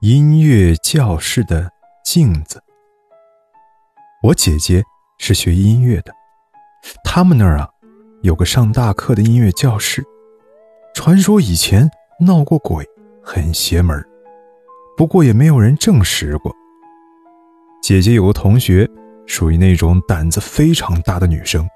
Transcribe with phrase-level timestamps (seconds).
[0.00, 1.68] 音乐教室的
[2.04, 2.62] 镜子。
[4.22, 4.80] 我姐姐
[5.18, 6.14] 是学音乐的，
[7.02, 7.68] 他们那儿啊
[8.22, 10.04] 有个上大课的音乐教室，
[10.94, 11.90] 传说以前
[12.20, 12.86] 闹过鬼，
[13.24, 14.00] 很邪门
[14.96, 16.54] 不过也没有人证实过。
[17.82, 18.88] 姐姐有个同学，
[19.26, 21.68] 属于那种胆子非常大的女生，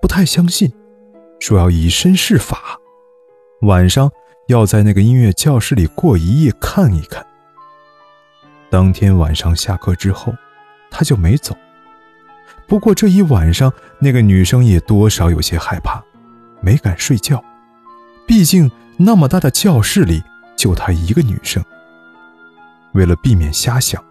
[0.00, 0.72] 不太相信，
[1.40, 2.78] 说要以身试法，
[3.60, 4.10] 晚上
[4.48, 7.22] 要在那个音乐教室里过一夜看一看。
[8.74, 10.34] 当天晚上下课之后，
[10.90, 11.56] 他就没走。
[12.66, 16.02] 不过这一晚上，那个女生也多少有些害怕，
[16.60, 17.40] 没敢睡觉。
[18.26, 20.20] 毕竟那么大的教室里
[20.56, 21.64] 就她一个女生。
[22.94, 24.02] 为了避免瞎想，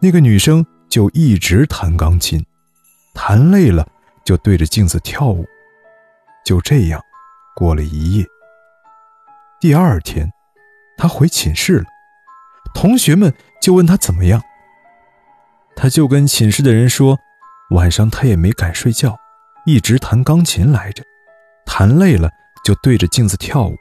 [0.00, 2.42] 那个女生就一直弹钢琴，
[3.12, 3.86] 弹累了
[4.24, 5.44] 就对着镜子跳舞。
[6.46, 6.98] 就这样，
[7.54, 8.24] 过了一夜。
[9.60, 10.32] 第二天，
[10.96, 11.84] 她回寝室了。
[12.72, 13.30] 同学们
[13.62, 14.42] 就问他怎么样，
[15.76, 17.16] 他就跟寝室的人说，
[17.70, 19.16] 晚上他也没敢睡觉，
[19.64, 21.04] 一直弹钢琴来着，
[21.64, 22.28] 弹累了
[22.64, 23.76] 就对着镜子跳舞，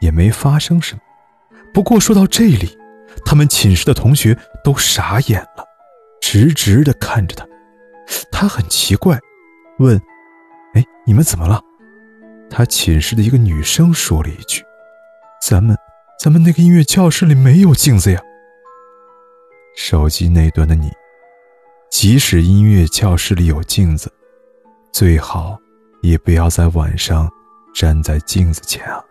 [0.00, 1.00] 也没发生什么。
[1.72, 2.76] 不过说到这里，
[3.24, 5.64] 他们寝室的同学都傻眼了，
[6.20, 7.46] 直直的看着他。
[8.32, 9.16] 他很奇怪，
[9.78, 9.96] 问
[10.74, 11.62] ：“哎，你们怎么了？”
[12.50, 14.64] 他寝室的一个女生说了一句
[15.40, 15.76] ：“咱们。”
[16.16, 18.22] 咱们那个音乐教室里没有镜子呀。
[19.76, 20.90] 手机那端的你，
[21.90, 24.12] 即使音乐教室里有镜子，
[24.92, 25.58] 最好
[26.00, 27.28] 也不要在晚上
[27.74, 29.04] 站在镜子前啊。